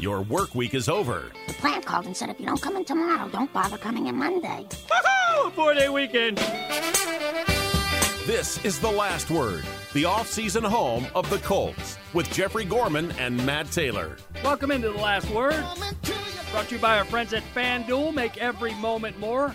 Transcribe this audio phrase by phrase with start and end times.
[0.00, 1.30] your work week is over.
[1.46, 4.16] The plant called and said if you don't come in tomorrow, don't bother coming in
[4.16, 4.66] Monday.
[4.70, 5.52] Woohoo!
[5.52, 6.38] Four day weekend.
[8.26, 13.44] This is The Last Word, the off-season home of the Colts, with Jeffrey Gorman and
[13.44, 14.16] Matt Taylor.
[14.44, 15.64] Welcome into the last word.
[16.52, 18.14] Brought to you by our friends at FanDuel.
[18.14, 19.54] Make every moment more.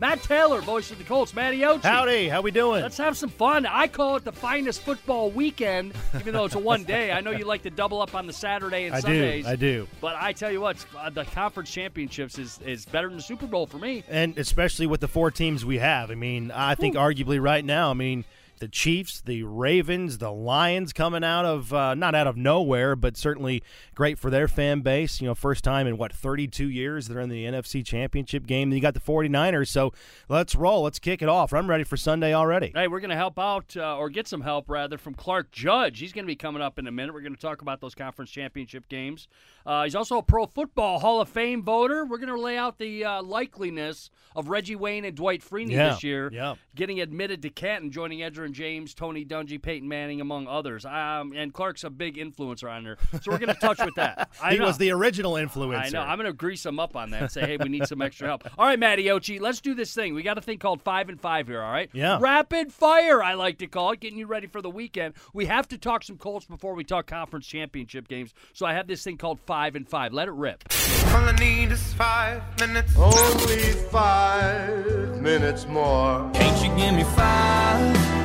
[0.00, 1.34] Matt Taylor, voice of the Colts.
[1.34, 1.82] Matty Ochi.
[1.82, 2.80] Howdy, how we doing?
[2.80, 3.66] Let's have some fun.
[3.66, 7.12] I call it the finest football weekend, even though it's a one day.
[7.12, 9.44] I know you like to double up on the Saturday and I Sundays.
[9.44, 9.88] do, I do.
[10.00, 13.46] But I tell you what, uh, the conference championships is, is better than the Super
[13.46, 14.02] Bowl for me.
[14.08, 16.10] And especially with the four teams we have.
[16.10, 18.24] I mean, I think arguably right now, I mean,
[18.60, 23.16] the Chiefs, the Ravens, the Lions coming out of uh, not out of nowhere, but
[23.16, 23.62] certainly
[23.94, 25.20] great for their fan base.
[25.20, 28.70] You know, first time in what 32 years they're in the NFC Championship game.
[28.70, 29.68] Then you got the 49ers.
[29.68, 29.92] So
[30.28, 30.82] let's roll.
[30.82, 31.52] Let's kick it off.
[31.52, 32.70] I'm ready for Sunday already.
[32.74, 35.98] Hey, we're going to help out, uh, or get some help rather, from Clark Judge.
[35.98, 37.14] He's going to be coming up in a minute.
[37.14, 39.26] We're going to talk about those conference championship games.
[39.64, 42.04] Uh, he's also a Pro Football Hall of Fame voter.
[42.04, 45.90] We're going to lay out the uh, likeliness of Reggie Wayne and Dwight Freeney Yeah,
[45.90, 46.54] this year, yeah.
[46.74, 50.84] getting admitted to Canton, joining Edgerrin James, Tony Dungy, Peyton Manning, among others.
[50.84, 54.30] Um, and Clark's a big influencer on there, so we're going to touch with that.
[54.42, 54.66] I he know.
[54.66, 55.86] was the original influencer.
[55.86, 56.00] I know.
[56.00, 58.26] I'm going to grease him up on that and say, hey, we need some extra
[58.26, 58.48] help.
[58.58, 60.14] All right, Matty Ochi, let's do this thing.
[60.14, 61.90] We got a thing called five and five here, all right?
[61.92, 62.18] Yeah.
[62.20, 65.14] Rapid fire, I like to call it, getting you ready for the weekend.
[65.32, 68.32] We have to talk some Colts before we talk conference championship games.
[68.52, 70.12] So I have this thing called five and five.
[70.12, 70.64] Let it rip.
[71.08, 72.96] All I need is five minutes.
[72.96, 76.30] Only five minutes more.
[76.34, 78.19] Can't you give me five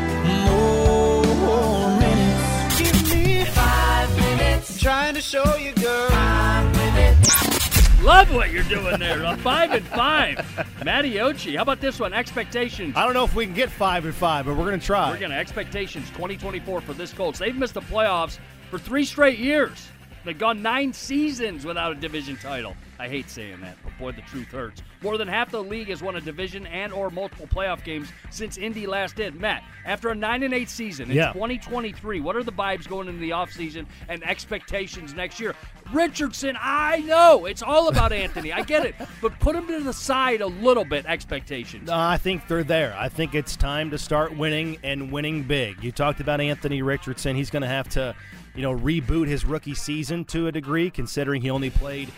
[4.66, 4.82] five minutes.
[4.82, 6.10] Trying to show you, girl.
[6.10, 8.02] Five minutes.
[8.04, 9.24] Love what you're doing there.
[9.24, 10.38] A five and five.
[10.84, 12.14] Matty Ochi, how about this one?
[12.14, 12.96] Expectations.
[12.96, 15.10] I don't know if we can get five and five, but we're going to try.
[15.10, 17.40] We're going to expectations 2024 for this Colts.
[17.40, 18.38] They've missed the playoffs
[18.70, 19.88] for three straight years.
[20.26, 22.76] They've gone nine seasons without a division title.
[22.98, 24.82] I hate saying that, but boy, the truth hurts.
[25.02, 28.58] More than half the league has won a division and or multiple playoff games since
[28.58, 29.36] Indy last did.
[29.36, 31.34] Matt, after a 9 and 8 season in Yeah.
[31.34, 35.54] 2023, what are the vibes going into the offseason and expectations next year?
[35.94, 38.54] Richardson, I know it's all about Anthony.
[38.54, 41.06] I get it, but put him to the side a little bit.
[41.06, 41.90] Expectations.
[41.90, 42.96] Uh, I think they're there.
[42.98, 45.84] I think it's time to start winning and winning big.
[45.84, 47.36] You talked about Anthony Richardson.
[47.36, 48.16] He's going to have to,
[48.56, 52.12] you know, reboot his rookie season to a degree, considering he only played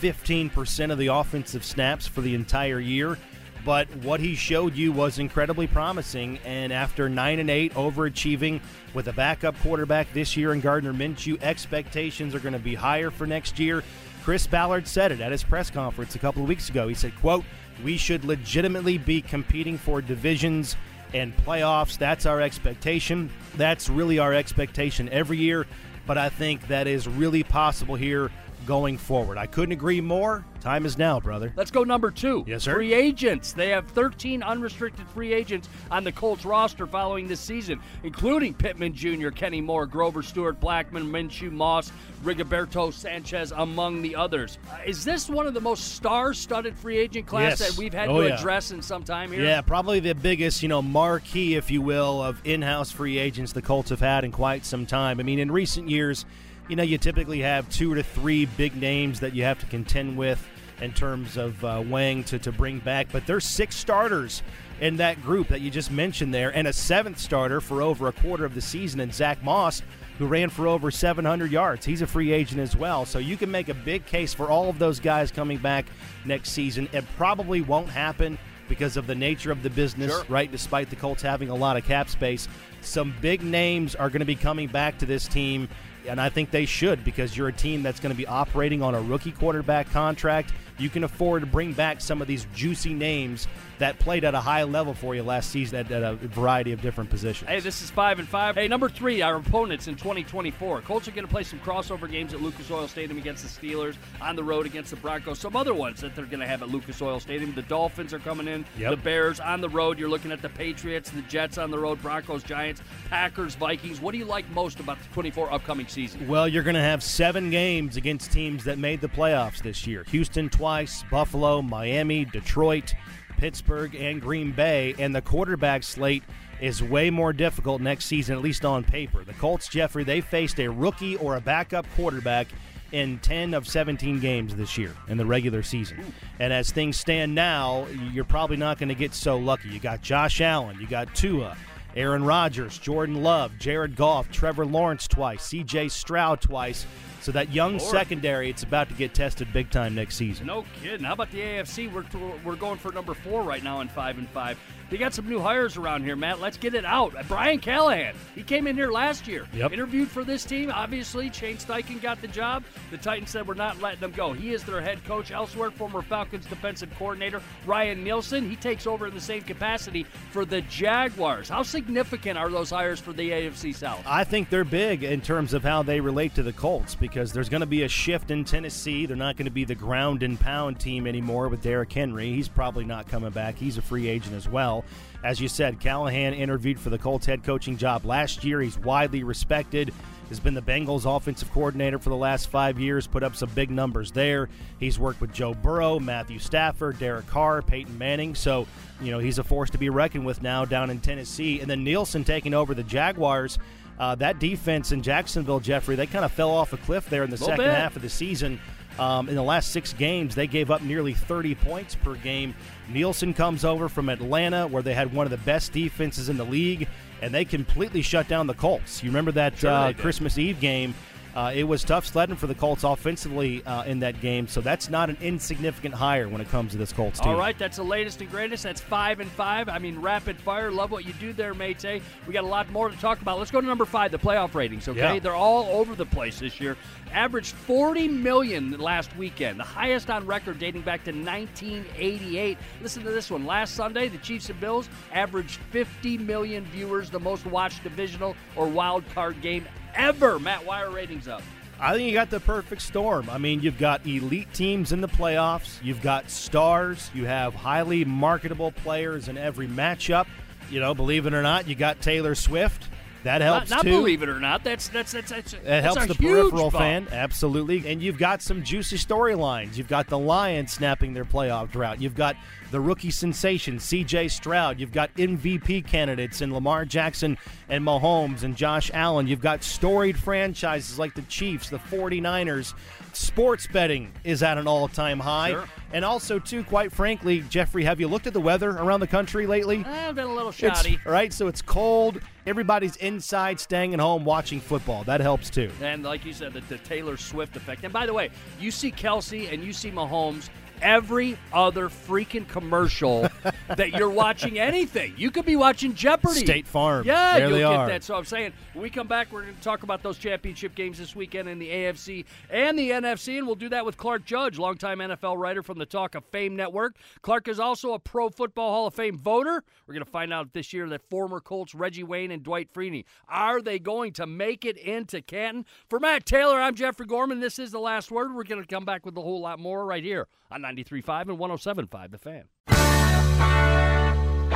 [0.00, 3.16] 15% of the offensive snaps for the entire year.
[3.64, 6.38] But what he showed you was incredibly promising.
[6.44, 8.60] And after nine and eight, overachieving
[8.92, 13.10] with a backup quarterback this year in Gardner Minshew, expectations are going to be higher
[13.10, 13.82] for next year.
[14.22, 16.88] Chris Ballard said it at his press conference a couple of weeks ago.
[16.88, 17.44] He said, "quote
[17.82, 20.76] We should legitimately be competing for divisions
[21.14, 21.96] and playoffs.
[21.96, 23.30] That's our expectation.
[23.56, 25.66] That's really our expectation every year.
[26.06, 28.30] But I think that is really possible here
[28.66, 29.38] going forward.
[29.38, 30.44] I couldn't agree more.
[30.60, 31.52] Time is now, brother.
[31.56, 32.42] Let's go number two.
[32.46, 32.74] Yes, sir.
[32.74, 33.52] Free agents.
[33.52, 38.94] They have 13 unrestricted free agents on the Colts roster following this season, including Pittman
[38.94, 41.92] Jr., Kenny Moore, Grover Stewart, Blackmon, Minshew, Moss,
[42.24, 44.56] Rigoberto Sanchez, among the others.
[44.72, 47.70] Uh, is this one of the most star-studded free agent class Yes.
[47.70, 48.38] that we've had Oh, to yeah.
[48.38, 49.42] address in some time here?
[49.44, 53.60] Yeah, probably the biggest, you know, marquee, if you will, of in-house free agents the
[53.60, 55.20] Colts have had in quite some time.
[55.20, 56.24] I mean, in recent years,
[56.68, 60.16] you know, you typically have two to three big names that you have to contend
[60.16, 60.44] with
[60.80, 64.42] in terms of uh, weighing to, to bring back, but there's six starters
[64.80, 68.12] in that group that you just mentioned there, and a seventh starter for over a
[68.12, 69.82] quarter of the season in Zach Moss,
[70.18, 71.86] who ran for over 700 yards.
[71.86, 74.68] He's a free agent as well, so you can make a big case for all
[74.68, 75.86] of those guys coming back
[76.24, 76.88] next season.
[76.92, 78.36] It probably won't happen
[78.68, 80.24] because of the nature of the business, Sure.
[80.28, 80.50] right?
[80.50, 82.48] Despite the Colts having a lot of cap space,
[82.80, 85.68] some big names are going to be coming back to this team,
[86.06, 88.94] and I think they should because you're a team that's going to be operating on
[88.94, 90.52] a rookie quarterback contract.
[90.78, 93.46] You can afford to bring back some of these juicy names
[93.78, 96.80] that played at a high level for you last season at, at a variety of
[96.80, 97.48] different positions.
[97.48, 98.54] Hey, this is five and five.
[98.54, 100.82] Hey, number three, our opponents in 2024.
[100.82, 103.96] Colts are going to play some crossover games at Lucas Oil Stadium against the Steelers,
[104.20, 105.38] on the road against the Broncos.
[105.38, 107.54] Some other ones that they're going to have at Lucas Oil Stadium.
[107.54, 108.64] The Dolphins are coming in.
[108.78, 108.90] Yep.
[108.90, 109.98] The Bears on the road.
[109.98, 114.00] You're looking at the Patriots, the Jets on the road, Broncos, Giants, Packers, Vikings.
[114.00, 116.26] What do you like most about the 24 upcoming season?
[116.28, 120.04] Well, you're going to have seven games against teams that made the playoffs this year
[120.08, 122.94] Houston twice, Buffalo, Miami, Detroit,
[123.36, 124.94] Pittsburgh, and Green Bay.
[124.98, 126.22] And the quarterback slate
[126.60, 129.24] is way more difficult next season, at least on paper.
[129.24, 132.48] The Colts, Jeffrey, they faced a rookie or a backup quarterback
[132.92, 136.14] in 10 of 17 games this year in the regular season.
[136.38, 139.68] And as things stand now, you're probably not going to get so lucky.
[139.68, 141.56] You got Josh Allen, you got Tua.
[141.96, 146.86] Aaron Rodgers, Jordan Love, Jared Goff, Trevor Lawrence twice, CJ Stroud twice.
[147.24, 147.90] So that young Lord.
[147.90, 150.46] secondary, it's about to get tested big time next season.
[150.46, 151.06] No kidding.
[151.06, 151.90] How about the AFC?
[151.90, 152.04] We're,
[152.44, 154.58] we're going for number four right now in five and five.
[154.90, 156.40] They got some new hires around here, Matt.
[156.40, 157.16] Let's get it out.
[157.16, 158.14] Uh, Brian Callahan.
[158.34, 159.46] He came in here last year.
[159.54, 159.72] Yep.
[159.72, 160.70] Interviewed for this team.
[160.70, 162.64] Obviously, Shane Steichen got the job.
[162.90, 164.32] The Titans said we're not letting him go.
[164.32, 165.30] He is their head coach.
[165.30, 168.48] Elsewhere, former Falcons defensive coordinator Ryan Nielsen.
[168.48, 171.48] He takes over in the same capacity for the Jaguars.
[171.48, 174.02] How significant are those hires for the AFC South?
[174.06, 177.48] I think they're big in terms of how they relate to the Colts because there's
[177.48, 179.06] going to be a shift in Tennessee.
[179.06, 182.32] They're not going to be the ground and pound team anymore with Derrick Henry.
[182.32, 183.56] He's probably not coming back.
[183.56, 184.73] He's a free agent as well.
[185.22, 188.60] As you said, Callahan interviewed for the Colts head coaching job last year.
[188.60, 189.92] He's widely respected.
[190.30, 193.70] Has been the Bengals offensive coordinator for the last five years, put up some big
[193.70, 194.48] numbers there.
[194.80, 198.34] He's worked with Joe Burrow, Matthew Stafford, Derek Carr, Peyton Manning.
[198.34, 198.66] So,
[199.02, 201.60] you know, he's a force to be reckoned with now down in Tennessee.
[201.60, 203.58] And then Nielsen taking over the Jaguars.
[203.98, 207.30] Uh, that defense in Jacksonville, Jeffrey, they kind of fell off a cliff there in
[207.30, 207.70] the second bit.
[207.74, 208.58] half of the season.
[208.98, 212.54] Um, in the last six games, they gave up nearly 30 points per game.
[212.88, 216.44] Nielsen comes over from Atlanta, where they had one of the best defenses in the
[216.44, 216.86] league,
[217.20, 219.02] and they completely shut down the Colts.
[219.02, 219.92] You remember that Sure uh.
[219.94, 220.94] Christmas Eve game?
[221.34, 224.88] Uh, it was tough sledding for the Colts offensively uh, in that game, so that's
[224.88, 227.30] not an insignificant hire when it comes to this Colts team.
[227.32, 228.62] All right, that's the latest and greatest.
[228.62, 229.68] That's five and five.
[229.68, 230.70] I mean, rapid fire.
[230.70, 231.84] Love what you do there, Mate.
[232.26, 233.38] We got a lot more to talk about.
[233.38, 234.86] Let's go to number five, the playoff ratings.
[234.86, 235.18] Okay, Yeah.
[235.18, 236.76] they're all over the place this year.
[237.12, 242.58] Averaged 40 million last weekend, the highest on record dating back to 1988.
[242.80, 243.44] Listen to this one.
[243.44, 248.66] Last Sunday, the Chiefs and Bills averaged 50 million viewers, the most watched divisional or
[248.66, 250.38] wild card game ever.
[250.38, 251.42] Matt, why are ratings up?
[251.80, 253.28] I think you got the perfect storm.
[253.28, 258.04] I mean, you've got elite teams in the playoffs, you've got stars, you have highly
[258.04, 260.26] marketable players in every matchup.
[260.70, 262.88] You know, believe it or not, you got Taylor Swift.
[263.24, 263.90] That helps not, not too.
[263.98, 266.74] believe it or not, that's that's that's that's, It that's helps the peripheral bump.
[266.74, 267.90] fan, absolutely.
[267.90, 269.76] And you've got some juicy storylines.
[269.76, 272.00] You've got the Lions snapping their playoff drought.
[272.02, 272.36] You've got
[272.74, 274.26] the rookie sensation, C.J.
[274.26, 274.80] Stroud.
[274.80, 279.28] You've got MVP candidates in Lamar Jackson and Mahomes and Josh Allen.
[279.28, 282.74] You've got storied franchises like the Chiefs, the 49ers.
[283.12, 285.50] Sports betting is at an all-time high.
[285.52, 285.68] Sure.
[285.92, 289.46] And also, too, quite frankly, Jeffrey, have you looked at the weather around the country
[289.46, 289.84] lately?
[289.86, 290.98] Eh, I've been a little It's, shoddy.
[291.06, 292.18] right, so it's cold.
[292.44, 295.04] Everybody's inside, staying at home, watching football.
[295.04, 295.70] That helps too.
[295.80, 297.84] And like you said, the, the Taylor Swift effect.
[297.84, 300.48] And by the way, you see Kelsey and you see Mahomes
[300.82, 303.28] every other freaking commercial
[303.68, 305.14] that you're watching anything.
[305.16, 306.44] You could be watching Jeopardy.
[306.44, 307.06] State Farm.
[307.06, 307.88] Yeah, There you'll get are.
[307.88, 308.04] that.
[308.04, 310.98] So I'm saying when we come back, we're going to talk about those championship games
[310.98, 314.58] this weekend in the AFC and the NFC, and we'll do that with Clark Judge,
[314.58, 316.96] longtime NFL writer from the Talk of Fame Network.
[317.22, 319.64] Clark is also a Pro Football Hall of Fame voter.
[319.86, 323.04] We're going to find out this year that former Colts Reggie Wayne and Dwight Freeney
[323.28, 325.64] are they going to make it into Canton?
[325.88, 327.40] For Matt Taylor, I'm Jeffrey Gorman.
[327.40, 328.34] This is the last word.
[328.34, 331.38] We're going to come back with a whole lot more right here on 93.5 and
[331.38, 332.44] 107.5 The Fan.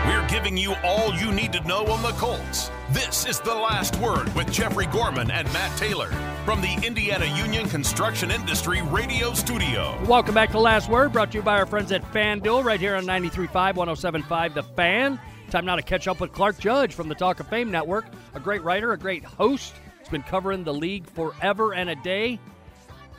[0.06, 2.70] We're giving you all you need to know on the Colts.
[2.91, 6.09] This is The Last Word with Jeffrey Gorman and Matt Taylor
[6.44, 9.99] from the Indiana Union Construction Industry Radio Studio.
[10.06, 12.97] Welcome back to Last Word, brought to you by our friends at FanDuel, right here
[12.97, 15.21] on 93.5, 107.5 The Fan.
[15.50, 18.41] Time now to catch up with Clark Judge from the Talk of Fame Network, a
[18.41, 19.75] great writer, a great host.
[19.99, 22.38] He's been covering the league forever and a day.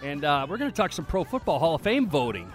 [0.02, 2.52] And uh, we're going to talk some Pro Football Hall of Fame voting.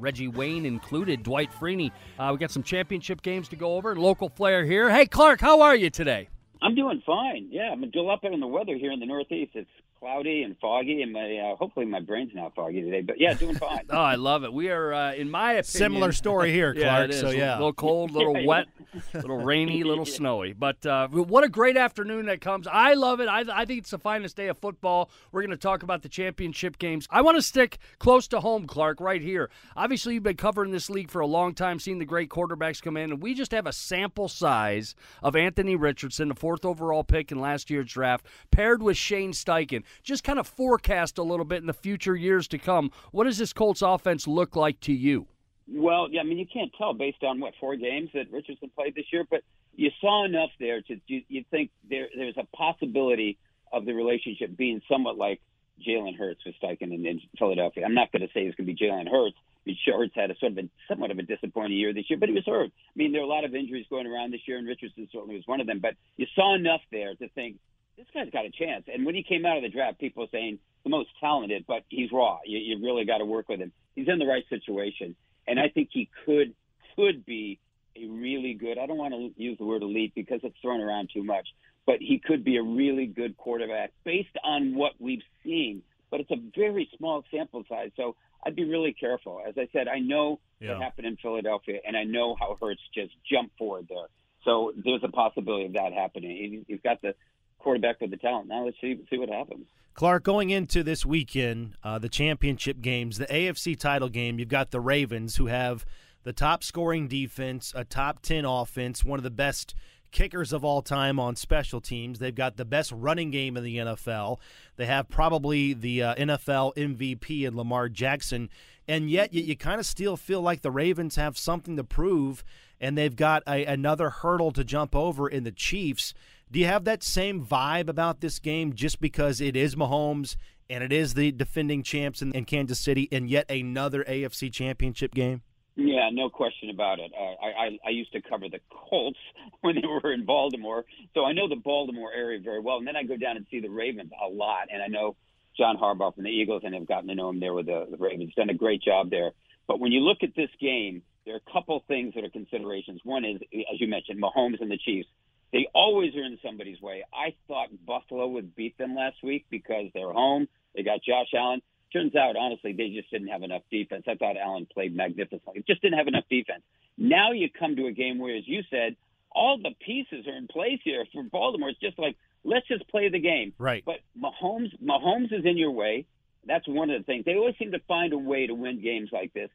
[0.00, 1.90] Reggie Wayne included, Dwight Freeney.
[2.18, 4.90] Uh, we got some championship games to go over, local flair here.
[4.90, 6.28] Hey, Clark, how are you today?
[6.62, 7.48] I'm doing fine.
[7.50, 9.52] Yeah, I'm a little up in the weather here in the Northeast.
[9.54, 13.00] It's cloudy and foggy, and my uh, hopefully my brain's not foggy today.
[13.00, 13.80] But yeah, doing fine.
[13.90, 14.52] Oh, I love it.
[14.52, 17.04] We are, uh, in my opinion, Similar story here, Yeah, Clark.
[17.04, 17.20] it is.
[17.20, 18.66] So yeah, a little cold, a little Yeah, wet,
[19.14, 20.52] a little rainy, a little snowy.
[20.52, 22.66] But uh, what a great afternoon that comes.
[22.66, 23.28] I love it.
[23.28, 25.10] I, I think it's the finest day of football.
[25.32, 27.06] We're going to talk about the championship games.
[27.10, 29.48] I want to stick close to home, Clark, right here.
[29.76, 32.96] Obviously, you've been covering this league for a long time, seeing the great quarterbacks come
[32.96, 37.32] in, and we just have a sample size of Anthony Richardson, the fourth overall pick
[37.32, 39.82] in last year's draft, paired with Shane Steichen.
[40.02, 42.90] Just kind of forecast a little bit in the future years to come.
[43.12, 45.26] What does this Colts offense look like to you?
[45.70, 48.94] Well, yeah, I mean you can't tell based on what four games that Richardson played
[48.94, 49.42] this year, but
[49.76, 53.38] you saw enough there to you, you think there there's a possibility
[53.72, 55.40] of the relationship being somewhat like
[55.86, 57.84] Jalen Hurts with Steichen in, in Philadelphia.
[57.84, 59.36] I'm not going to say it's going to be Jalen Hurts.
[59.38, 62.18] I mean, Hurts had a sort of a somewhat of a disappointing year this year,
[62.18, 62.70] but he was hurt.
[62.72, 65.36] I mean, there are a lot of injuries going around this year, and Richardson certainly
[65.36, 65.80] was one of them.
[65.80, 67.56] But you saw enough there to think
[67.98, 68.84] this guy's got a chance.
[68.92, 71.82] And when he came out of the draft, people were saying the most talented, but
[71.90, 72.38] he's raw.
[72.46, 73.72] You, you really got to work with him.
[73.96, 76.54] He's in the right situation, and I think he could
[76.96, 77.58] could be
[77.96, 78.78] a really good.
[78.78, 81.46] I don't want to use the word elite because it's thrown around too much,
[81.86, 86.30] but he could be a really good quarterback based on what we've seen but it's
[86.30, 87.90] a very small sample size.
[87.94, 89.42] So I'd be really careful.
[89.46, 90.72] As I said, I know Yeah.
[90.72, 94.06] what happened in Philadelphia, and I know how Hurts just jumped forward there.
[94.44, 96.30] So there's a possibility of that happening.
[96.30, 97.14] He- He's got the
[97.58, 98.48] quarterback with the talent.
[98.48, 99.66] Now let's see see what happens.
[99.94, 104.70] Clark, going into this weekend, uh, the championship games, the AFC title game, you've got
[104.70, 105.84] the Ravens, who have
[106.22, 109.74] the top scoring defense, a top 10 offense, one of the best
[110.10, 112.18] kickers of all time on special teams.
[112.18, 114.38] They've got the best running game in the NFL.
[114.76, 118.50] They have probably the uh, NFL MVP in Lamar Jackson.
[118.86, 122.42] And yet, you, you kind of still feel like the Ravens have something to prove,
[122.80, 126.14] and they've got a, another hurdle to jump over in the Chiefs.
[126.50, 130.36] Do you have that same vibe about this game just because it is Mahomes
[130.70, 135.12] and it is the defending champs in, in Kansas City and yet another AFC championship
[135.12, 135.42] game?
[135.76, 137.12] Yeah, no question about it.
[137.16, 139.18] Uh, I, I I used to cover the Colts
[139.60, 142.78] when they were in Baltimore, so I know the Baltimore area very well.
[142.78, 145.14] And then I go down and see the Ravens a lot, and I know
[145.56, 147.96] John Harbaugh from the Eagles, and have gotten to know him there with the, the
[147.96, 148.32] Ravens.
[148.34, 149.30] Done a great job there.
[149.68, 153.00] But when you look at this game, there are a couple things that are considerations.
[153.04, 155.08] One is, as you mentioned, Mahomes and the Chiefs.
[155.52, 157.04] They always are in somebody's way.
[157.12, 160.48] I thought Buffalo would beat them last week because they're home.
[160.74, 161.62] They got Josh Allen.
[161.92, 164.04] Turns out, honestly, they just didn't have enough defense.
[164.06, 165.64] I thought Allen played magnificently.
[165.66, 166.62] Just didn't have enough defense.
[166.98, 168.96] Now you come to a game where, as you said,
[169.30, 171.70] all the pieces are in place here for Baltimore.
[171.70, 173.52] It's just like let's just play the game.
[173.58, 173.84] Right.
[173.84, 176.06] But Mahomes, Mahomes is in your way.
[176.46, 177.24] That's one of the things.
[177.24, 179.50] They always seem to find a way to win games like this.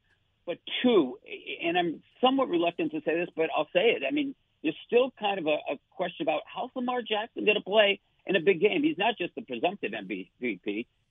[0.46, 1.18] But two,
[1.64, 4.04] and I'm somewhat reluctant to say this, but I'll say it.
[4.08, 7.64] I mean, there's still kind of a, a question about how's Lamar Jackson going to
[7.64, 8.84] play in a big game.
[8.84, 10.30] He's not just the presumptive MVP.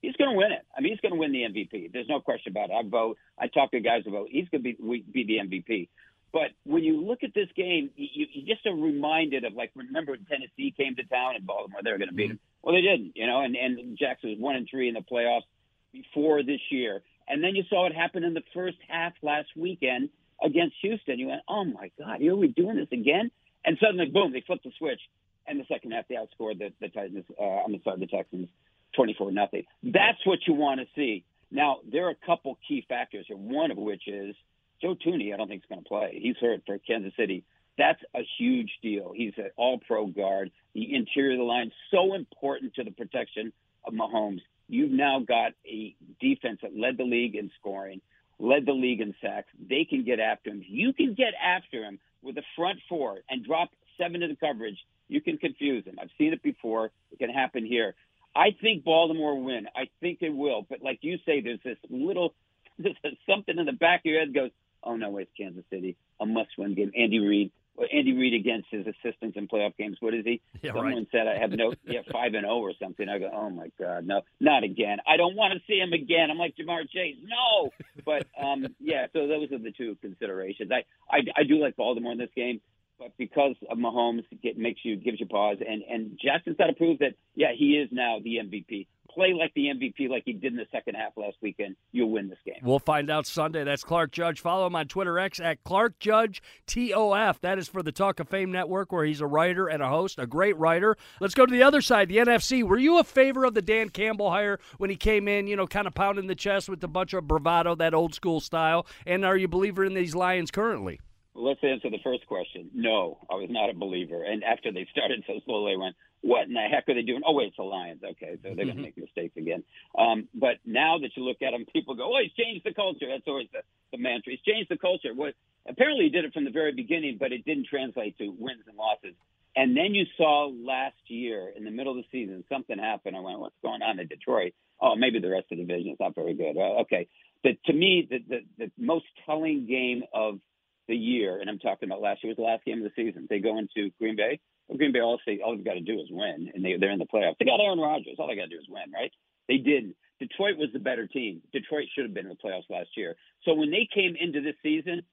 [0.01, 0.65] He's going to win it.
[0.75, 1.91] I mean, he's going to win the MVP.
[1.93, 2.73] There's no question about it.
[2.73, 3.17] I vote.
[3.37, 4.27] I talk to guys about.
[4.29, 5.89] He's going to be be the MVP.
[6.31, 10.13] But when you look at this game, you, you just are reminded of like remember
[10.13, 12.37] when Tennessee came to town and Baltimore they were going to beat them.
[12.37, 12.67] Mm-hmm.
[12.67, 13.41] Well, they didn't, you know.
[13.41, 15.43] And and Jackson was one and three in the playoffs
[15.91, 20.09] before this year, and then you saw it happen in the first half last weekend
[20.43, 21.19] against Houston.
[21.19, 23.29] You went, oh my God, here we doing this again?
[23.65, 24.99] And suddenly, boom, they flipped the switch,
[25.47, 27.25] and the second half they outscored the, the Titans.
[27.39, 28.49] Uh, I'm sorry, the Texans,
[28.95, 29.63] twenty-four nothing.
[29.83, 31.23] That's what you want to see.
[31.51, 33.37] Now there are a couple key factors here.
[33.37, 34.35] One of which is
[34.81, 35.33] Joe Thuney.
[35.33, 36.19] I don't think is going to play.
[36.21, 37.43] He's hurt for Kansas City.
[37.77, 39.13] That's a huge deal.
[39.15, 40.51] He's an all-pro guard.
[40.75, 43.51] The interior of the line so important to the protection
[43.83, 44.41] of Mahomes.
[44.69, 48.01] You've now got a defense that led the league in scoring,
[48.43, 49.47] led the league in sacks.
[49.69, 50.63] They can get after him.
[50.67, 54.77] You can get after him with a front four and drop seven into coverage.
[55.07, 55.97] You can confuse him.
[56.01, 56.91] I've seen it before.
[57.11, 57.95] It can happen here.
[58.35, 59.67] I think Baltimore win.
[59.75, 60.65] I think they will.
[60.69, 62.33] But like you say, there's this little,
[62.77, 62.97] there's
[63.29, 64.51] something in the back of your head goes,
[64.83, 66.91] oh no, it's Kansas City, a must-win game.
[66.97, 69.97] Andy Reid, well, Andy Reid against his assistants in playoff games.
[69.99, 70.41] What is he?
[70.61, 71.07] Yeah, Someone right.
[71.11, 73.09] said I have no, yeah, five and zero or something.
[73.09, 74.97] I go, oh my god, no, not again.
[75.07, 76.29] I don't want to see him again.
[76.29, 77.71] I'm like Ja'Marr Chase, no.
[78.05, 80.71] But um, yeah, so those are the two considerations.
[80.71, 82.61] I, I, I do like Baltimore in this game,
[82.99, 85.57] but because of Mahomes, it makes you gives you pause.
[85.67, 88.87] And and Jackson's got to prove that, yeah, he is now the MVP.
[89.13, 91.75] Play like the MVP, like he did in the second half last weekend.
[91.91, 92.55] You'll win this game.
[92.63, 93.63] We'll find out Sunday.
[93.63, 94.39] That's Clark Judge.
[94.39, 97.39] Follow him on Twitter X at Clark Judge TOF.
[97.41, 100.17] That is for the Talk of Fame Network, where he's a writer and a host,
[100.17, 100.97] a great writer.
[101.19, 102.63] Let's go to the other side, the NFC.
[102.63, 105.67] Were you a favor of the Dan Campbell hire when he came in, you know,
[105.67, 108.87] kind of pounding the chest with a bunch of bravado, that old school style?
[109.05, 110.99] And are you believer in these Lions currently?
[111.35, 112.69] Let's answer the first question.
[112.75, 114.23] No, I was not a believer.
[114.23, 117.21] And after they started so slowly, I went, what in the heck are they doing?
[117.25, 118.01] Oh, wait, it's the Lions.
[118.03, 119.63] Okay, so they're going to make mistakes again.
[119.97, 123.07] Um, but now that you look at them, people go, oh, he's changed the culture.
[123.09, 123.61] That's always the,
[123.91, 124.31] the mantra.
[124.31, 125.09] He's changed the culture.
[125.15, 125.31] Well,
[125.67, 128.77] apparently he did it from the very beginning, but it didn't translate to wins and
[128.77, 129.15] losses.
[129.55, 133.15] And then you saw last year in the middle of the season, something happened.
[133.15, 134.53] I went, what's going on in Detroit?
[134.79, 136.55] Oh, maybe the rest of the division is not very good.
[136.55, 137.07] Well, okay.
[137.43, 140.39] The, to me, the, the, the most telling game of
[140.87, 143.27] the year, and I'm talking about last year, was the last game of the season.
[143.29, 144.39] They go into Green Bay.
[144.67, 146.91] Well, Green Bay all say all they've got to do is win, and they, they're
[146.91, 147.35] in the playoffs.
[147.39, 148.15] They got Aaron Rodgers.
[148.19, 149.11] All they got to do is win, right?
[149.47, 149.95] They didn't.
[150.19, 151.41] Detroit was the better team.
[151.51, 153.15] Detroit should have been in the playoffs last year.
[153.43, 155.03] So when they came into this season,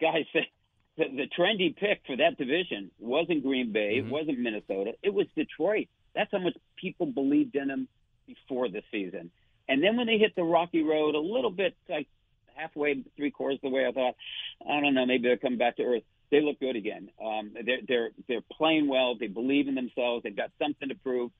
[0.00, 0.24] guys
[0.96, 5.26] the, the trendy pick for that division wasn't Green Bay, it wasn't Minnesota, it was
[5.36, 5.88] Detroit.
[6.14, 7.88] That's how much people believed in them
[8.26, 9.30] before the season.
[9.68, 12.08] And then when they hit the rocky road, a little bit like
[12.56, 14.14] halfway, three quarters of the way, I thought,
[14.68, 16.02] I don't know, maybe they'll come back to earth.
[16.30, 17.10] They look good again.
[17.24, 19.16] Um, they're they're they're playing well.
[19.18, 20.22] They believe in themselves.
[20.22, 21.30] They've got something to prove.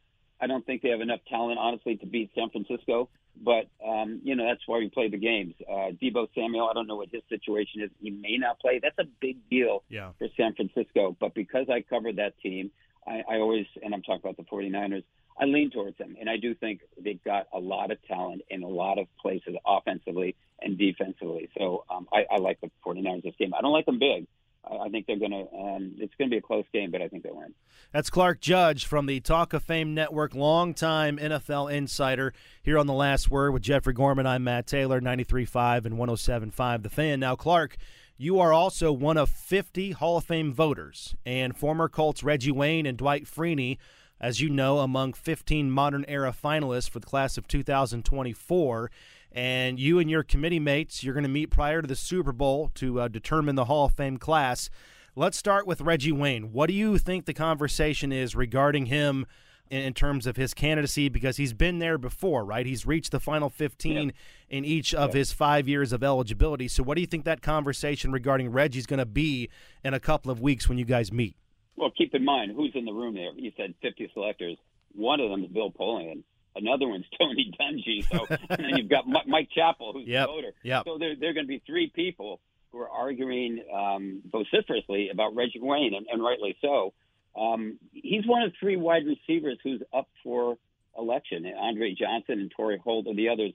[0.41, 3.09] I don't think they have enough talent, honestly, to beat San Francisco.
[3.41, 5.55] But um, you know that's why we play the games.
[5.71, 7.91] Uh, Deebo Samuel, I don't know what his situation is.
[8.03, 8.81] He may not play.
[8.83, 10.11] That's a big deal Yeah.
[10.19, 11.17] for San Francisco.
[11.21, 12.73] But because I covered that team,
[13.07, 15.05] I, I always, and I'm talking about the 49ers,
[15.40, 18.62] I lean towards them, and I do think they've got a lot of talent in
[18.62, 21.49] a lot of places, offensively and defensively.
[21.56, 23.54] So um, I, I like the 49ers this game.
[23.56, 24.26] I don't like them big.
[24.62, 25.47] I, think they're going to.
[25.56, 27.54] Um, it's going to be a close game, but I think they'll win.
[27.92, 32.92] That's Clark Judge from the Talk of Fame Network, longtime NFL insider here on the
[32.92, 34.26] Last Word with Jeffrey Gorman.
[34.26, 37.20] I'm Matt Taylor, 93.5 and 107.5 The Fan.
[37.20, 37.76] Now, Clark.
[38.23, 42.85] You are also one of 50 Hall of Fame voters, and former Colts Reggie Wayne
[42.85, 43.78] and Dwight Freeney
[44.21, 48.91] as you know, among 15 modern era finalists for the class of 2024.
[49.33, 52.71] And you and your committee mates, you're going to meet prior to the Super Bowl
[52.75, 54.69] to uh, determine the Hall of Fame class.
[55.17, 56.53] Let's start with Reggie Wayne.
[56.53, 59.27] What do you think the conversation is regarding him
[59.71, 61.09] in, terms of his candidacy?
[61.09, 62.67] Because he's been there before, right?
[62.67, 64.12] He's reached the final 15 yeah.
[64.49, 65.19] in each of yeah.
[65.19, 66.69] his five years of eligibility.
[66.69, 69.49] So, what do you think that conversation regarding Reggie's going to be
[69.85, 71.37] in a couple of weeks when you guys meet?
[71.80, 73.32] Well, keep in mind who's in the room there.
[73.34, 74.58] You said 50 selectors.
[74.94, 76.25] One of them is Bill Polian.
[76.54, 78.06] Another one's Tony Dungy.
[78.06, 80.26] So, and then you've got Mike Chappell, who's yep.
[80.26, 80.52] the voter.
[80.62, 80.82] Yep.
[80.84, 85.34] So there, there are going to be three people who are arguing um, vociferously about
[85.34, 86.92] Reggie Wayne, and, and rightly so.
[87.34, 90.58] Um, he's one of three wide receivers who's up for
[90.99, 91.50] election.
[91.58, 93.52] Andre Johnson and Torry Holt are the others.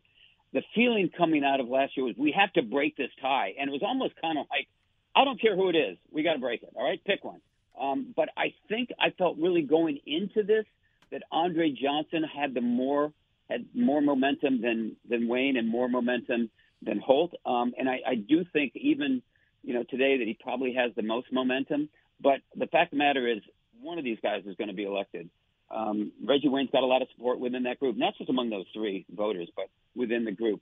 [0.53, 3.69] The feeling coming out of last year was we have to break this tie, and
[3.69, 4.67] it was almost kind of like,
[5.15, 6.69] I don't care who it is, we got to break it.
[6.75, 7.41] All right, pick one.
[7.79, 10.65] Um, but I think I felt really going into this
[11.11, 13.11] that Andre Johnson had the more
[13.49, 16.49] had more momentum than than Wayne and more momentum
[16.81, 17.33] than Holt.
[17.45, 19.21] Um, and I, I do think even
[19.63, 21.89] you know today that he probably has the most momentum.
[22.21, 23.39] But the fact of the matter is,
[23.81, 25.29] one of these guys is going to be elected.
[25.69, 28.65] Um, Reggie Wayne's got a lot of support within that group, not just among those
[28.73, 29.65] three voters, but
[29.95, 30.61] within the group.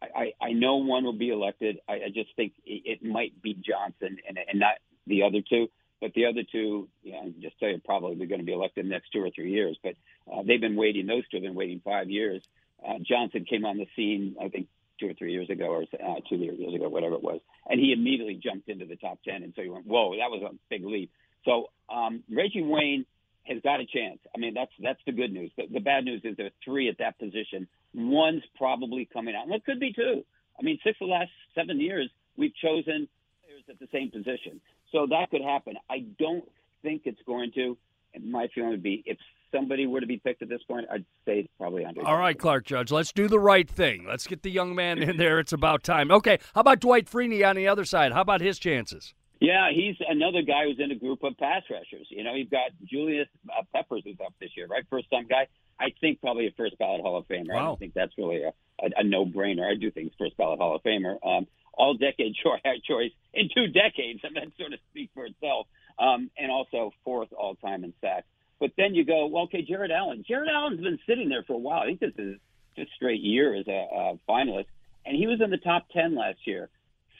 [0.00, 0.06] I,
[0.40, 1.78] I, I know one will be elected.
[1.88, 4.74] I, I just think it, it might be Johnson and, and not
[5.06, 5.68] the other two.
[6.00, 8.90] But the other two, yeah, I just tell you, probably going to be elected in
[8.90, 9.78] the next two or three years.
[9.82, 9.94] But
[10.30, 12.42] uh, they've been waiting; those two have been waiting five years.
[12.86, 14.68] Uh, Johnson came on the scene, I think,
[15.00, 17.92] two or three years ago, or uh, two years ago, whatever it was, and he
[17.92, 19.42] immediately jumped into the top ten.
[19.42, 21.10] And so you went, "Whoa, that was a big leap."
[21.44, 23.06] So um, Reggie Wayne
[23.44, 24.18] has got a chance.
[24.34, 25.50] I mean, that's that's the good news.
[25.56, 27.68] The, the bad news is there are three at that position.
[27.94, 30.24] One's probably coming out, and it could be two.
[30.58, 33.08] I mean, six of the last seven years, we've chosen
[33.44, 34.60] players at the same position.
[34.92, 35.74] So that could happen.
[35.90, 36.44] I don't
[36.82, 37.76] think it's going to.
[38.14, 39.18] And my feeling would be if
[39.52, 42.04] somebody were to be picked at this point, I'd say it's probably under.
[42.04, 44.06] All right, Clark Judge, let's do the right thing.
[44.08, 45.38] Let's get the young man in there.
[45.38, 46.10] It's about time.
[46.10, 48.12] Okay, how about Dwight Freeney on the other side?
[48.12, 49.14] How about his chances?
[49.40, 52.06] Yeah, he's another guy who's in a group of pass rushers.
[52.08, 54.82] You know, you've got Julius uh, Peppers who's up this year, right?
[54.88, 55.46] First time guy.
[55.78, 57.52] I think probably a first ballot Hall of Famer.
[57.52, 57.58] Wow.
[57.58, 59.70] I don't think that's really a, a, a no brainer.
[59.70, 61.16] I do think he's first ballot Hall of Famer.
[61.22, 61.46] Um,
[61.76, 62.34] all decade
[62.88, 65.66] choice in two decades, and that sort of speaks for itself.
[65.98, 68.26] Um, and also fourth all time in sacks.
[68.60, 70.24] But then you go, well, okay, Jared Allen.
[70.28, 71.80] Jared Allen's been sitting there for a while.
[71.80, 72.36] I think this is
[72.74, 74.66] fifth straight year as a, a finalist,
[75.04, 76.68] and he was in the top ten last year.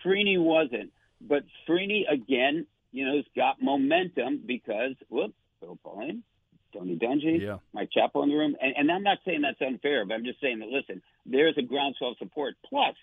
[0.04, 6.22] Freeney wasn't, but Freeney again, you know, has got momentum because whoop, Bill Polian,
[6.72, 7.58] Tony Dungy, yeah.
[7.72, 10.40] Mike Chappell in the room, and, and I'm not saying that's unfair, but I'm just
[10.40, 12.54] saying that listen, there's a groundswell of support.
[12.68, 12.94] Plus,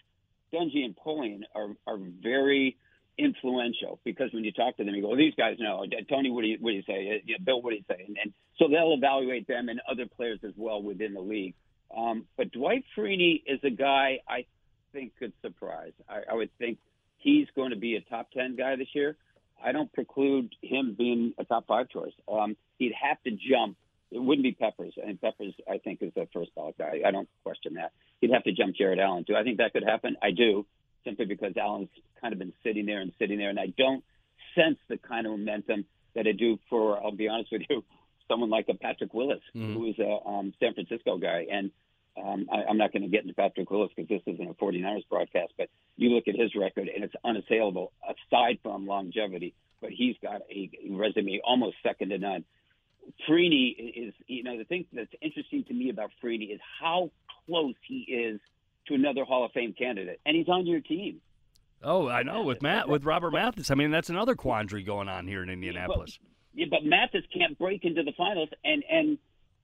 [0.54, 2.78] Dungy and Polian are are very
[3.18, 6.42] influential because when you talk to them, you go, well, "These guys know." Tony, what
[6.42, 7.22] do you what do you say?
[7.28, 8.04] Uh, Bill, what do you say?
[8.08, 11.56] And, and so they'll evaluate them and other players as well within the league.
[11.96, 14.46] Um, but Dwight Freeney is a guy I
[14.92, 15.94] think could surprise.
[16.10, 16.80] I, I would think
[17.18, 19.16] he's going to be a top ten guy this year.
[19.64, 22.14] I don't preclude him being a top five choice.
[22.32, 23.78] Um, he'd have to jump
[24.14, 24.94] it wouldn't be Peppers.
[25.04, 27.02] and Peppers, I think, is the first ballot guy.
[27.06, 27.92] I don't question that.
[28.22, 29.24] He'd have to jump Jared Allen.
[29.28, 30.16] Do I think that could happen?
[30.22, 30.66] I do,
[31.04, 31.90] simply because Allen's
[32.22, 34.04] kind of been sitting there and sitting there, and I don't
[34.56, 37.84] sense the kind of momentum that I do for, I'll be honest with you,
[38.28, 39.74] someone like a Patrick Willis, mm-hmm.
[39.74, 41.48] who is a um, San Francisco guy.
[41.52, 41.72] And
[42.22, 45.08] um, I, I'm not going to get into Patrick Willis because this isn't a 49ers
[45.10, 49.54] broadcast, but you look at his record, and it's unassailable aside from longevity.
[49.82, 52.46] But he's got a resume almost second to none.
[53.28, 53.76] Freeney
[54.08, 57.12] is, you know, the thing that's interesting to me about Freeney is how
[57.46, 58.40] close he is
[58.88, 61.22] to another Hall of Fame candidate, and he's on your team.
[61.84, 63.70] Oh, I know with Matt with Robert Mathis.
[63.70, 66.18] I mean, that's another quandary going on here in Indianapolis.
[66.54, 69.18] Yeah, but, yeah, but Mathis can't break into the finals, and and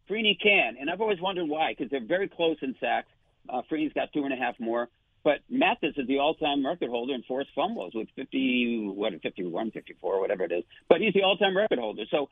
[0.09, 3.07] Freeney can, and I've always wondered why because they're very close in sacks.
[3.47, 4.89] Uh, Freeney's got two and a half more,
[5.23, 10.19] but Mathis is the all-time record holder in forced fumbles with 50, what, 51, 54,
[10.19, 10.63] whatever it is.
[10.87, 12.03] But he's the all-time record holder.
[12.09, 12.29] So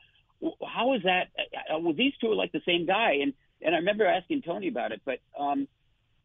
[0.66, 1.28] how is that?
[1.38, 4.42] Uh, uh, well, these two are like the same guy, and and I remember asking
[4.42, 5.68] Tony about it, but um,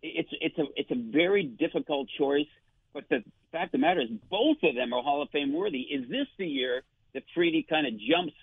[0.01, 2.47] it's it's a it's a very difficult choice.
[2.93, 5.79] But the fact of the matter is, both of them are Hall of Fame worthy.
[5.79, 8.33] Is this the year that Freeney kind of jumps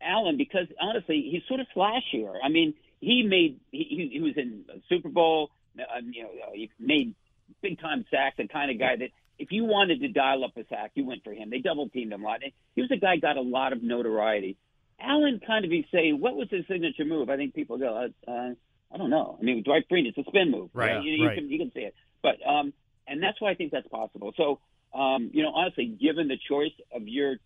[0.00, 0.36] Allen?
[0.36, 2.34] Because honestly, he's sort of flashier.
[2.42, 5.50] I mean, he made he, he was in Super Bowl.
[5.78, 7.14] Um, you know, uh, he made
[7.62, 8.36] big time sacks.
[8.36, 11.24] The kind of guy that if you wanted to dial up a sack, you went
[11.24, 11.50] for him.
[11.50, 12.40] They double teamed him a lot.
[12.74, 14.56] He was a guy got a lot of notoriety.
[15.00, 17.30] Allen kind of you say, what was his signature move?
[17.30, 18.50] I think people go, uh, uh,
[18.92, 19.36] I don't know.
[19.40, 21.36] I mean, Dwight Freeney, it's a spin move, Right, You, you right.
[21.36, 22.72] can you can see it, but um,
[23.06, 24.32] and that's why I think that's possible.
[24.36, 24.60] So,
[24.98, 27.36] um, you know, honestly, given the choice of your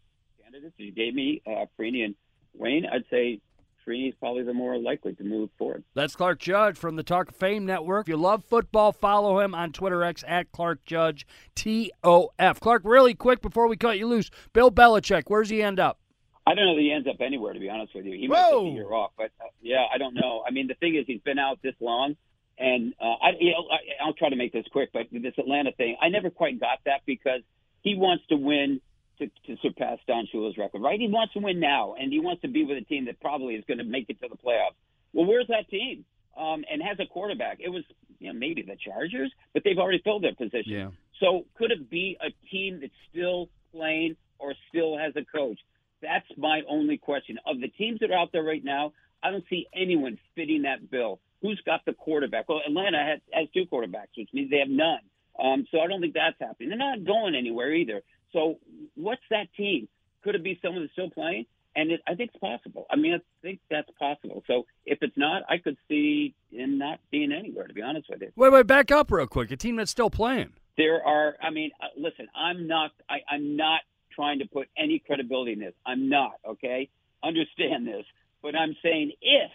[0.42, 2.14] candidates, you gave me uh, Freeney and
[2.54, 3.40] Wayne, I'd say
[3.86, 5.82] Freeney is probably the more likely to move forward.
[5.94, 8.04] That's Clark Judge from the Talk of Fame Network.
[8.06, 12.60] If you love football, follow him on Twitter X at Clark Judge TOF.
[12.60, 15.98] Clark, really quick before we cut you loose, Bill Belichick, where's he end up?
[16.46, 18.18] I don't know that he ends up anywhere, to be honest with you.
[18.18, 20.42] He might take a year off, but uh, yeah, I don't know.
[20.46, 22.16] I mean, the thing is, he's been out this long,
[22.58, 24.90] and uh, I, you know, I, I'll try to make this quick.
[24.92, 27.42] But this Atlanta thing, I never quite got that because
[27.82, 28.80] he wants to win
[29.18, 30.98] to, to surpass Don Shula's record, right?
[30.98, 33.54] He wants to win now, and he wants to be with a team that probably
[33.54, 34.74] is going to make it to the playoffs.
[35.12, 36.04] Well, where's that team?
[36.36, 37.58] Um, and has a quarterback.
[37.60, 37.84] It was
[38.18, 40.72] you know maybe the Chargers, but they've already filled their position.
[40.72, 40.88] Yeah.
[41.20, 45.58] So could it be a team that's still playing or still has a coach?
[46.02, 47.38] That's my only question.
[47.46, 50.90] Of the teams that are out there right now, I don't see anyone fitting that
[50.90, 51.20] bill.
[51.40, 52.48] Who's got the quarterback?
[52.48, 55.00] Well, Atlanta has, has two quarterbacks, which means they have none.
[55.42, 56.68] Um, so I don't think that's happening.
[56.68, 58.02] They're not going anywhere either.
[58.32, 58.58] So
[58.94, 59.88] what's that team?
[60.24, 61.46] Could it be someone that's still playing?
[61.74, 62.86] And it, I think it's possible.
[62.90, 64.44] I mean, I think that's possible.
[64.46, 67.66] So if it's not, I could see him not being anywhere.
[67.66, 68.30] To be honest with you.
[68.36, 69.50] Wait, wait, back up real quick.
[69.50, 70.52] A team that's still playing.
[70.76, 73.80] there are i mean uh, listen i'm not I, i'm not
[74.14, 76.88] trying to put any credibility in this i'm not okay
[77.22, 78.04] understand this
[78.42, 79.50] but i'm saying if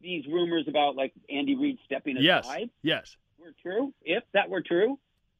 [0.00, 3.16] these rumors about like andy reid stepping aside Yes.
[3.16, 3.16] yes.
[3.38, 4.98] were true if that were true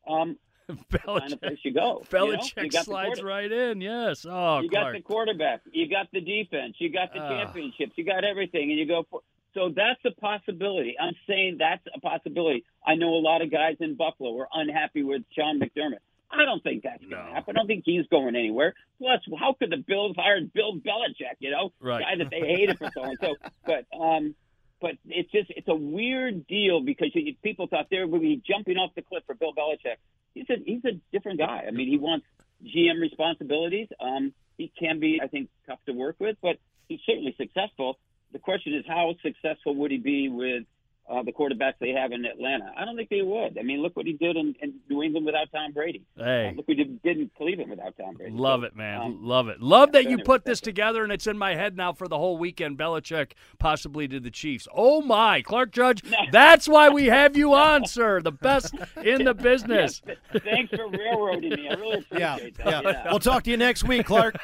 [0.09, 0.37] um
[1.05, 2.27] kind of place you go you know?
[2.37, 3.81] Belichick you slides right in.
[3.81, 4.25] Yes.
[4.29, 4.87] Oh, you Clark.
[4.87, 7.29] got the quarterback you got the defense you got the Ah.
[7.45, 9.21] championships you got everything and you go for
[9.53, 10.95] so that's a possibility.
[11.01, 12.65] I'm saying that's a possibility.
[12.87, 15.99] I know a lot of guys in Buffalo were unhappy with Sean McDermott.
[16.33, 17.35] I don't think that's going to No.
[17.35, 17.57] happen.
[17.57, 18.75] I don't think he's going anywhere.
[18.99, 21.37] Plus, how could the Bills hire Bill Belichick?
[21.41, 22.03] You know, Right.
[22.03, 23.17] guy that they hated for so long.
[23.21, 23.35] So,
[23.67, 24.35] but um,
[24.81, 28.29] but it's just it's a weird deal because you, people thought they were going to
[28.29, 29.97] be jumping off the cliff for Bill Belichick.
[30.35, 31.65] He's a he's a different guy.
[31.67, 32.27] I mean, he wants
[32.65, 33.89] GM responsibilities.
[34.01, 36.57] Um, he can be, I think, tough to work with, but
[36.89, 37.99] he's certainly successful.
[38.33, 40.65] The question is, how successful would he be with
[41.11, 42.73] uh, the quarterbacks they have in Atlanta?
[42.79, 43.59] I don't think they would.
[43.59, 46.03] I mean, look what he did in, in New England without Tom Brady.
[46.17, 46.49] Hey.
[46.53, 48.33] Uh, look what he did, did in Cleveland without Tom Brady.
[48.33, 49.01] Love So, it, man.
[49.01, 49.61] um, Love it.
[49.61, 52.39] Love that you put this together, and it's in my head now for the whole
[52.39, 52.79] weekend.
[52.79, 54.69] Belichick possibly to the Chiefs.
[54.75, 56.03] Oh my, Clark Judge.
[56.33, 58.21] That's why we have you on, sir.
[58.21, 60.01] The best in the business.
[60.07, 61.69] Yes, thanks for railroading me.
[61.69, 62.81] I really Yeah, appreciate yeah.
[62.83, 63.07] that.
[63.11, 64.37] We'll talk to you next week, Clark.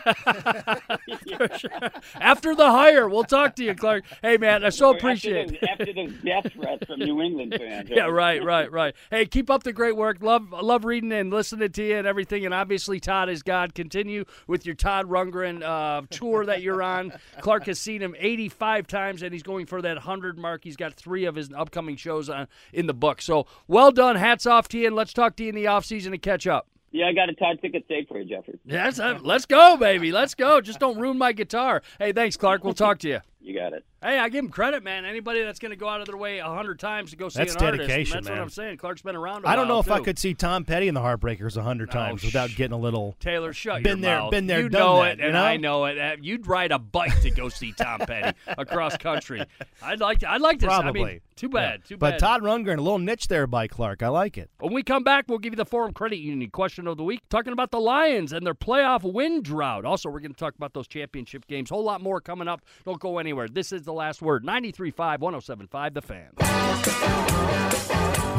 [2.21, 4.05] After the hire, we'll talk to you, Clark.
[4.23, 5.69] Hey, man, I so After appreciate those- it.
[5.69, 7.89] After those death from New England fans.
[7.91, 8.95] Yeah, right, right, right.
[9.11, 10.19] Hey, keep up the great work.
[10.21, 12.45] Love, love reading and listening to you and everything.
[12.45, 13.75] And obviously, Todd is God.
[13.75, 17.13] Continue with your Todd Rundgren uh, tour that you're on.
[17.41, 20.65] Clark has seen him 85 times, and he's going for that 100 mark.
[20.65, 23.23] He's got three of his upcoming shows on, in the book.
[23.23, 24.17] So, well done.
[24.17, 26.47] Hats off to you, and let's talk to you in the off season and catch
[26.47, 26.69] up.
[26.93, 28.59] Yeah, I got a Todd ticket saved for you, Jeffrey.
[28.65, 30.13] Yes, uh, let's go, baby.
[30.13, 30.61] Let's go.
[30.61, 31.83] Just don't ruin my guitar.
[31.99, 32.65] Hey, thanks, Clark.
[32.65, 33.21] We'll talk to you.
[33.41, 33.85] You got it.
[34.03, 35.05] Hey, I give him credit, man.
[35.05, 37.39] Anybody that's going to go out of their way a hundred times to go see
[37.41, 38.39] That's an artist, dedication, that's man.
[38.39, 38.79] what I'm saying.
[38.79, 39.45] Clark's been around.
[39.45, 41.63] a I don't know while, if I could see Tom Petty and the Heartbreakers a
[41.63, 43.15] hundred times Oh, without getting a little.
[43.21, 44.31] Taylor, shut Been your there, mouth.
[44.31, 45.45] been there, you done know that, it, you and know?
[45.45, 46.19] I know it.
[46.23, 49.45] You'd ride a bike to go see Tom Petty across country.
[49.83, 50.31] I'd like to.
[50.31, 50.67] I'd like to.
[50.67, 51.05] I Probably.
[51.05, 51.81] mean, too bad.
[51.85, 51.89] Yeah.
[51.89, 52.19] Too But bad.
[52.21, 54.03] Todd Rundgren, a little niche there by Clark.
[54.03, 54.51] I like it.
[54.61, 57.21] When we come back, we'll give you the Forum Credit Union question of the week,
[57.29, 59.85] talking about the Lions and their playoff win drought.
[59.85, 61.69] Also, we're going to talk about those championship games.
[61.71, 62.63] Whole lot more coming up.
[62.87, 63.26] Don't go anywhere.
[63.33, 64.45] This is the last word.
[64.45, 66.29] 93.5, 107.5, The Fan.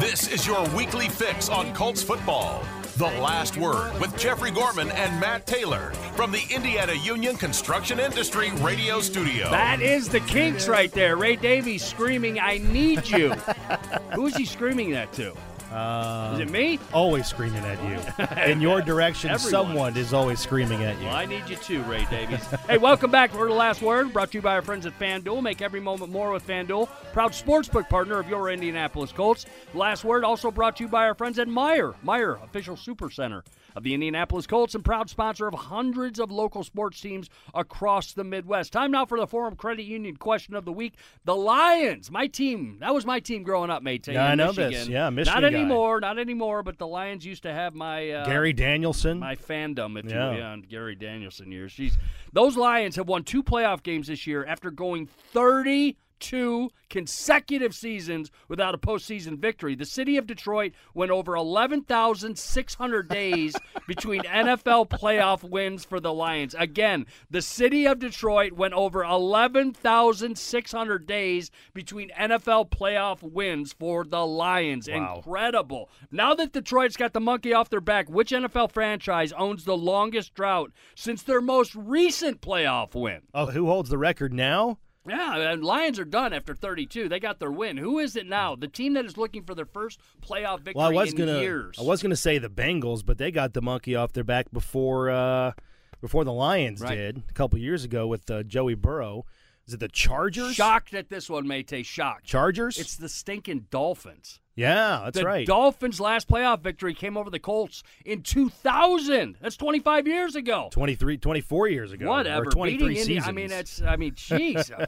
[0.00, 2.64] This is your weekly fix on Colts football.
[2.96, 8.50] The Last Word with Jeffrey Gorman and Matt Taylor from the Indiana Union Construction Industry
[8.60, 9.50] Radio Studio.
[9.50, 11.16] That is the Kinks right there.
[11.16, 13.30] Ray Davies screaming, I need you.
[14.14, 15.32] Who is he screaming that to?
[15.72, 16.78] Uh, Is it me?
[16.94, 18.42] always screaming at you.
[18.52, 19.50] In your direction, Everyone.
[19.50, 21.06] someone is always screaming at you.
[21.06, 22.42] Well, I need you too, Ray Davies.
[22.68, 24.12] hey, welcome back for the last word.
[24.12, 25.42] Brought to you by our friends at FanDuel.
[25.42, 29.44] Make every moment more with FanDuel, proud sportsbook partner of your Indianapolis Colts.
[29.74, 33.44] Last word also brought to you by our friends at Meijer, Meijer, official super center
[33.76, 38.24] of the Indianapolis Colts and proud sponsor of hundreds of local sports teams across the
[38.24, 38.72] Midwest.
[38.72, 40.94] Time now for the Forum Credit Union question of the week.
[41.24, 42.78] The Lions, my team.
[42.80, 44.08] That was my team growing up, mate.
[44.08, 44.70] Yeah, I know Michigan.
[44.72, 44.88] this.
[44.88, 45.64] Yeah, Michigan Not guy.
[45.64, 46.62] anymore, not anymore.
[46.62, 49.18] But the Lions used to have my uh, Gary Danielson.
[49.18, 50.26] my fandom, if Yeah.
[50.26, 51.72] you will, yeah, on Gary Danielson years.
[51.72, 51.98] She's
[52.32, 58.30] those Lions have won two playoff games this year after going thirty 32 consecutive seasons
[58.48, 59.74] without a postseason victory.
[59.74, 63.54] The city of Detroit went over 11,600 days
[63.86, 66.54] between NFL playoff wins for the Lions.
[66.58, 74.26] Again, the city of Detroit went over 11,600 days between NFL playoff wins for the
[74.26, 74.88] Lions.
[74.88, 75.16] Wow.
[75.16, 75.90] Incredible.
[76.10, 80.34] Now that Detroit's got the monkey off their back, which NFL franchise owns the longest
[80.34, 83.20] drought since their most recent playoff win?
[83.34, 84.78] Oh, who holds the record now?
[85.08, 87.08] Yeah, and Lions are done after 32.
[87.08, 87.76] They got their win.
[87.76, 88.54] Who is it now?
[88.56, 91.40] The team that is looking for their first playoff victory Well, I was in gonna,
[91.40, 91.76] years.
[91.78, 95.10] I was gonna say the Bengals, but they got the monkey off their back before,
[95.10, 95.52] uh,
[96.00, 96.94] before the Lions Right.
[96.96, 99.24] did a couple years ago with uh, Joey Burrow.
[99.66, 100.54] Is it the Chargers?
[100.54, 101.70] shocked at this one, Mate.
[101.84, 102.24] Shocked.
[102.24, 102.78] Chargers?
[102.78, 104.40] It's the stinking Dolphins.
[104.58, 105.46] Yeah, that's the right.
[105.46, 109.36] Dolphins' last playoff victory came over the Colts in 2000.
[109.40, 110.68] That's 25 years ago.
[110.72, 112.08] 23, 24 years ago.
[112.08, 112.42] Whatever.
[112.48, 113.28] Or 23 Beating Indi- seasons.
[113.28, 113.82] I mean, it's.
[113.82, 114.70] I mean, jeez.
[114.78, 114.86] uh,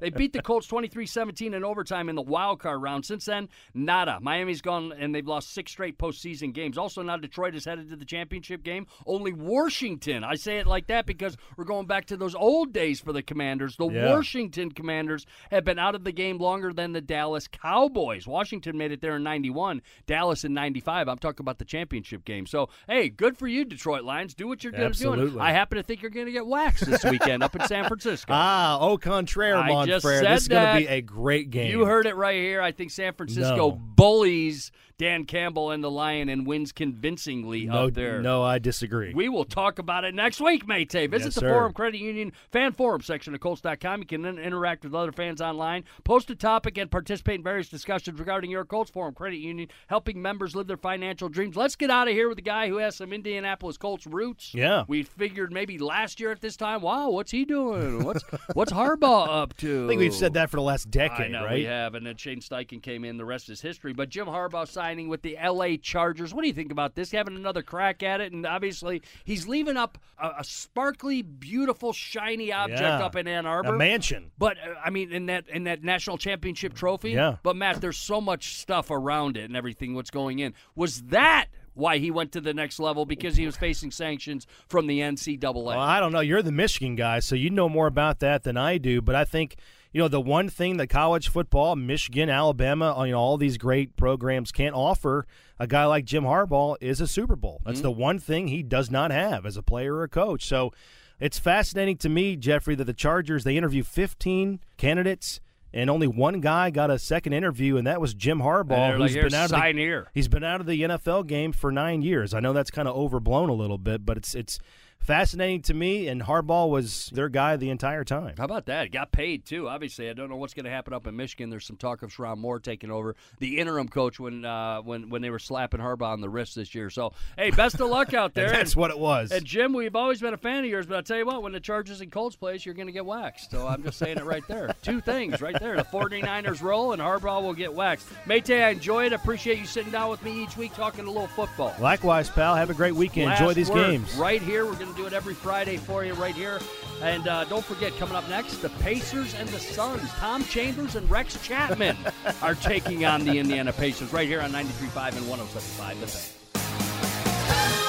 [0.00, 3.04] They beat the Colts 23-17 in overtime in the wild card round.
[3.06, 4.18] Since then, nada.
[4.20, 6.76] Miami's gone and they've lost six straight postseason games.
[6.78, 8.86] Also, now Detroit is headed to the championship game.
[9.06, 10.24] Only Washington.
[10.24, 13.22] I say it like that because we're going back to those old days for the
[13.22, 13.76] Commanders.
[13.76, 14.14] The Yeah.
[14.14, 18.26] Washington Commanders have been out of the game longer than the Dallas Cowboys.
[18.26, 21.08] Washington made it there in 91, Dallas in 95.
[21.08, 22.46] I'm talking about the championship game.
[22.46, 24.34] So, hey, good for you, Detroit Lions.
[24.34, 25.08] Do what you're going to do.
[25.12, 25.40] Absolutely.
[25.40, 28.32] I happen to think you're going to get waxed this weekend up in San Francisco.
[28.34, 30.22] ah, au contraire, I mon frere.
[30.22, 31.70] This is going to be a great game.
[31.70, 32.60] You heard it right here.
[32.60, 33.70] I think San Francisco No.
[33.72, 38.22] bullies Dan Campbell and the Lion and wins convincingly no, up there.
[38.22, 39.12] no, I disagree.
[39.12, 40.90] We will talk about it next week, Mate.
[40.90, 41.48] Visit Yes, the sir.
[41.50, 44.00] Forum Credit Union fan forum section of Colts.com.
[44.00, 47.68] You can then interact with other fans online, post a topic, and participate in various
[47.68, 51.56] discussions regarding your Colts Forum Credit Union, helping members live their financial dreams.
[51.56, 54.54] Let's get out of here with the guy who has some Indianapolis Colts roots.
[54.54, 54.84] Yeah.
[54.88, 58.02] We figured maybe last year at this time, wow, what's he doing?
[58.02, 59.84] What's what's Harbaugh up to?
[59.84, 61.54] I think we've said that for the last decade, I know right?
[61.54, 63.18] we have, and then Shane Steichen came in.
[63.18, 63.92] The rest is history.
[63.92, 65.76] But Jim Harbaugh signing with the L.A.
[65.76, 66.32] Chargers.
[66.32, 67.10] What do you think about this?
[67.10, 72.52] Having another crack at it, and obviously he's leaving up a, a sparkly, beautiful, shiny
[72.52, 73.04] object Yeah.
[73.04, 73.74] up in Ann Arbor.
[73.74, 74.30] A mansion.
[74.38, 77.10] But uh, I mean, in that in that national championship trophy.
[77.12, 77.36] Yeah.
[77.42, 79.94] But Matt, there's so much stuff around it and everything.
[79.94, 80.54] What's going in?
[80.76, 83.04] Was that why he went to the next level?
[83.06, 85.64] Because he was facing sanctions from the NCAA.
[85.64, 86.20] Well, I don't know.
[86.20, 89.02] You're the Michigan guy, so you know more about that than I do.
[89.02, 89.56] But I think
[89.96, 93.96] you know the one thing that college football, Michigan, Alabama, you know, all these great
[93.96, 95.26] programs can't offer
[95.58, 97.62] a guy like Jim Harbaugh is a Super Bowl.
[97.64, 97.84] That's mm-hmm.
[97.84, 100.44] the one thing he does not have as a player or a coach.
[100.44, 100.70] So
[101.18, 105.40] it's fascinating to me, Jeffrey, that the Chargers they interview 15 candidates.
[105.72, 109.12] And only one guy got a second interview, and that was Jim Harbaugh, they're like,
[109.12, 112.32] been out of the, here." He's been out of the NFL game for nine years.
[112.32, 114.58] I know that's kind of overblown a little bit, but it's it's
[115.00, 116.08] fascinating to me.
[116.08, 118.34] And Harbaugh was their guy the entire time.
[118.38, 118.90] How about that?
[118.90, 119.68] Got paid too.
[119.68, 121.50] Obviously, I don't know what's going to happen up in Michigan.
[121.50, 125.22] There's some talk of Sherrone Moore taking over the interim coach when uh, when when
[125.22, 126.90] they were slapping Harbaugh on the wrist this year.
[126.90, 128.46] So, hey, best of luck out there.
[128.46, 129.30] And that's And- what it was.
[129.32, 131.52] And Jim, we've always been a fan of yours, but I tell you what, when
[131.52, 133.50] the Chargers and Colts plays, you're going to get waxed.
[133.50, 134.74] So I'm just saying it right there.
[134.82, 135.76] Two things right there.
[135.76, 138.08] The 49ers roll, and Harbaugh will get waxed.
[138.26, 139.12] Mate, I enjoy it.
[139.12, 141.74] Appreciate you sitting down with me each week talking a little football.
[141.80, 142.54] Likewise, pal.
[142.54, 143.30] Have a great weekend.
[143.32, 144.14] Enjoy these games.
[144.14, 144.64] Right here.
[144.66, 146.60] We're going to do it every Friday for you right here.
[147.02, 150.08] And uh, don't forget, coming up next, the Pacers and the Suns.
[150.14, 151.96] Tom Chambers and Rex Chapman
[152.42, 157.85] are taking on the Indiana Pacers right here on 93.5 and 107.5 The Fan.